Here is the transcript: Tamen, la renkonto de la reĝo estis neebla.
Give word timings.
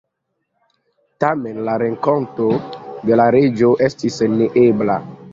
Tamen, 1.23 1.59
la 1.67 1.75
renkonto 1.83 2.47
de 3.09 3.19
la 3.21 3.27
reĝo 3.35 3.69
estis 3.89 4.17
neebla. 4.39 4.97